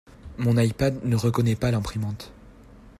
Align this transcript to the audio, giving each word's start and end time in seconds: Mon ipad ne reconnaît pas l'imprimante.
Mon 0.39 0.57
ipad 0.57 1.01
ne 1.05 1.15
reconnaît 1.15 1.55
pas 1.55 1.69
l'imprimante. 1.69 2.31